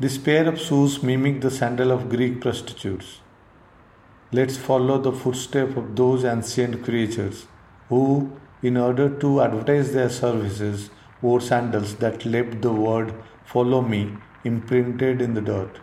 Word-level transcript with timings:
This 0.00 0.16
pair 0.16 0.46
of 0.46 0.60
shoes 0.60 1.02
mimic 1.02 1.40
the 1.40 1.50
sandal 1.50 1.90
of 1.90 2.08
Greek 2.08 2.40
prostitutes. 2.40 3.18
Let's 4.30 4.56
follow 4.56 4.98
the 4.98 5.10
footsteps 5.10 5.76
of 5.76 5.96
those 5.96 6.24
ancient 6.24 6.84
creatures 6.84 7.46
who, 7.88 8.30
in 8.62 8.76
order 8.76 9.08
to 9.18 9.40
advertise 9.40 9.92
their 9.92 10.08
services, 10.08 10.90
wore 11.20 11.40
sandals 11.40 11.96
that 11.96 12.24
left 12.24 12.62
the 12.62 12.72
word 12.72 13.12
follow 13.44 13.82
me 13.82 14.16
imprinted 14.44 15.20
in 15.20 15.34
the 15.34 15.40
dirt. 15.40 15.80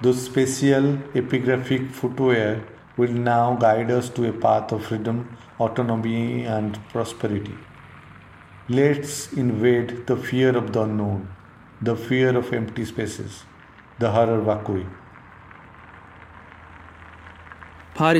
Those 0.00 0.22
special 0.24 0.92
epigraphic 1.22 1.90
footwear 1.90 2.64
will 2.96 3.12
now 3.12 3.56
guide 3.56 3.90
us 3.90 4.08
to 4.10 4.28
a 4.30 4.32
path 4.32 4.72
of 4.72 4.86
freedom, 4.86 5.36
autonomy, 5.60 6.46
and 6.46 6.78
prosperity. 6.88 7.58
Let's 8.68 9.32
invade 9.34 10.06
the 10.06 10.16
fear 10.16 10.56
of 10.56 10.72
the 10.72 10.84
unknown, 10.84 11.28
the 11.80 11.94
fear 11.94 12.36
of 12.36 12.52
empty 12.52 12.84
spaces, 12.84 13.44
the 14.00 14.10
horror 14.10 14.40
vacui. 14.42 14.84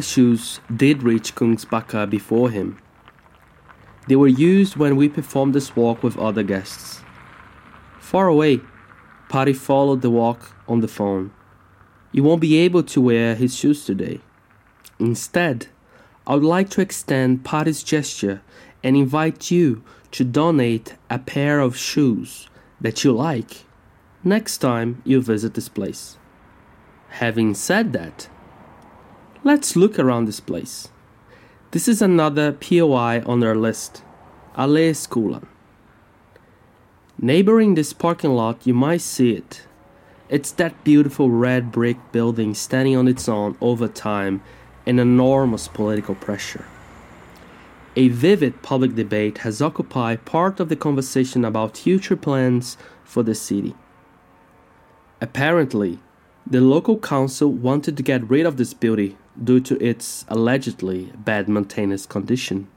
Shoes 0.04 0.60
did 0.74 1.02
reach 1.02 1.34
Kungsbacka 1.34 2.08
before 2.08 2.50
him. 2.50 2.78
They 4.06 4.14
were 4.14 4.28
used 4.28 4.76
when 4.76 4.94
we 4.94 5.08
performed 5.08 5.54
this 5.54 5.74
walk 5.74 6.04
with 6.04 6.16
other 6.18 6.44
guests. 6.44 7.02
Far 7.98 8.28
away, 8.28 8.60
Party 9.28 9.52
followed 9.52 10.02
the 10.02 10.10
walk 10.10 10.54
on 10.68 10.80
the 10.80 10.88
phone. 10.88 11.32
He 12.12 12.20
won't 12.20 12.40
be 12.40 12.58
able 12.58 12.84
to 12.84 13.00
wear 13.00 13.34
his 13.34 13.56
shoes 13.56 13.84
today. 13.84 14.20
Instead, 15.00 15.66
I 16.28 16.34
would 16.34 16.44
like 16.44 16.70
to 16.70 16.80
extend 16.80 17.44
Party's 17.44 17.82
gesture 17.82 18.40
and 18.84 18.96
invite 18.96 19.50
you 19.50 19.82
to 20.12 20.24
donate 20.24 20.94
a 21.10 21.18
pair 21.18 21.58
of 21.60 21.76
shoes 21.76 22.48
that 22.80 23.04
you 23.04 23.12
like 23.12 23.64
next 24.24 24.58
time 24.58 25.02
you 25.04 25.20
visit 25.20 25.54
this 25.54 25.68
place. 25.68 26.16
Having 27.10 27.54
said 27.54 27.92
that, 27.92 28.28
let's 29.44 29.76
look 29.76 29.98
around 29.98 30.26
this 30.26 30.40
place. 30.40 30.88
This 31.70 31.88
is 31.88 32.00
another 32.00 32.52
POI 32.52 33.22
on 33.26 33.42
our 33.42 33.54
list, 33.54 34.02
Aleskolan. 34.56 35.46
Neighboring 37.20 37.74
this 37.74 37.92
parking 37.92 38.34
lot, 38.34 38.66
you 38.66 38.74
might 38.74 39.00
see 39.00 39.32
it. 39.32 39.66
It's 40.28 40.52
that 40.52 40.84
beautiful 40.84 41.30
red 41.30 41.72
brick 41.72 41.96
building 42.12 42.54
standing 42.54 42.96
on 42.96 43.08
its 43.08 43.28
own 43.28 43.56
over 43.60 43.88
time 43.88 44.42
in 44.86 44.98
enormous 44.98 45.68
political 45.68 46.14
pressure. 46.14 46.64
A 47.98 48.06
vivid 48.06 48.62
public 48.62 48.94
debate 48.94 49.38
has 49.38 49.60
occupied 49.60 50.24
part 50.24 50.60
of 50.60 50.68
the 50.68 50.76
conversation 50.76 51.44
about 51.44 51.76
future 51.76 52.14
plans 52.14 52.76
for 53.02 53.24
the 53.24 53.34
city. 53.34 53.74
Apparently, 55.20 55.98
the 56.46 56.60
local 56.60 56.96
council 57.00 57.50
wanted 57.50 57.96
to 57.96 58.04
get 58.04 58.30
rid 58.30 58.46
of 58.46 58.56
this 58.56 58.72
building 58.72 59.18
due 59.42 59.58
to 59.58 59.84
its 59.84 60.24
allegedly 60.28 61.12
bad 61.16 61.48
maintenance 61.48 62.06
condition. 62.06 62.68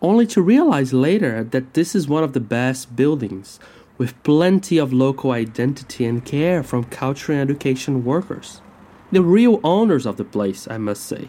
Only 0.00 0.26
to 0.28 0.40
realize 0.40 0.94
later 0.94 1.44
that 1.44 1.74
this 1.74 1.94
is 1.94 2.08
one 2.08 2.24
of 2.24 2.32
the 2.32 2.40
best 2.40 2.96
buildings 2.96 3.60
with 3.98 4.22
plenty 4.22 4.78
of 4.78 4.90
local 4.90 5.32
identity 5.32 6.06
and 6.06 6.24
care 6.24 6.62
from 6.62 6.84
culture 6.84 7.32
and 7.32 7.42
education 7.42 8.06
workers. 8.06 8.62
The 9.12 9.20
real 9.20 9.60
owners 9.62 10.06
of 10.06 10.16
the 10.16 10.24
place, 10.24 10.66
I 10.66 10.78
must 10.78 11.04
say. 11.04 11.28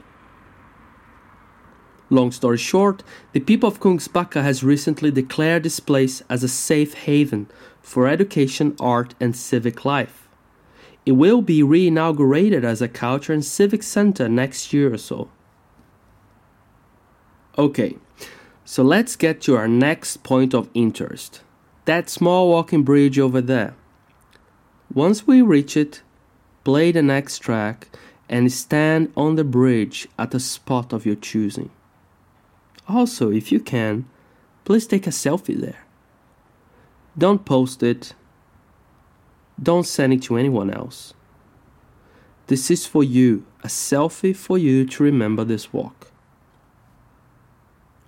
Long 2.09 2.31
story 2.31 2.57
short, 2.57 3.03
the 3.31 3.39
people 3.39 3.67
of 3.67 3.79
Kungsbacka 3.79 4.43
has 4.43 4.63
recently 4.63 5.09
declared 5.09 5.63
this 5.63 5.79
place 5.79 6.21
as 6.29 6.43
a 6.43 6.47
safe 6.47 6.93
haven 6.93 7.47
for 7.81 8.07
education, 8.07 8.75
art, 8.79 9.15
and 9.19 9.35
civic 9.35 9.85
life. 9.85 10.27
It 11.05 11.13
will 11.13 11.41
be 11.41 11.63
re-inaugurated 11.63 12.63
as 12.63 12.81
a 12.81 12.87
culture 12.87 13.33
and 13.33 13.45
civic 13.45 13.83
center 13.83 14.27
next 14.27 14.73
year 14.73 14.93
or 14.93 14.97
so. 14.97 15.29
Okay, 17.57 17.97
so 18.65 18.83
let's 18.83 19.15
get 19.15 19.41
to 19.41 19.55
our 19.55 19.67
next 19.67 20.23
point 20.23 20.53
of 20.53 20.69
interest 20.73 21.41
that 21.85 22.09
small 22.09 22.49
walking 22.49 22.83
bridge 22.83 23.19
over 23.19 23.41
there. 23.41 23.75
Once 24.93 25.25
we 25.27 25.41
reach 25.41 25.77
it, 25.77 26.01
play 26.63 26.91
the 26.91 27.01
next 27.01 27.39
track 27.39 27.87
and 28.27 28.51
stand 28.51 29.11
on 29.15 29.35
the 29.35 29.43
bridge 29.43 30.07
at 30.17 30.33
a 30.33 30.39
spot 30.39 30.91
of 30.91 31.05
your 31.05 31.15
choosing. 31.15 31.69
Also, 32.87 33.31
if 33.31 33.51
you 33.51 33.59
can, 33.59 34.05
please 34.63 34.85
take 34.85 35.07
a 35.07 35.11
selfie 35.11 35.59
there. 35.59 35.85
Don't 37.17 37.45
post 37.45 37.81
it. 37.81 38.13
Don't 39.61 39.85
send 39.85 40.13
it 40.13 40.21
to 40.23 40.37
anyone 40.37 40.69
else. 40.69 41.13
This 42.47 42.69
is 42.69 42.85
for 42.85 43.03
you, 43.03 43.45
a 43.63 43.67
selfie 43.67 44.35
for 44.35 44.57
you 44.57 44.85
to 44.85 45.03
remember 45.03 45.43
this 45.43 45.73
walk. 45.73 46.11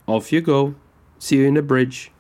Off 0.06 0.32
you 0.32 0.42
go. 0.42 0.76
See 1.20 1.38
you 1.38 1.46
in 1.46 1.56
the 1.56 1.62
bridge. 1.62 2.12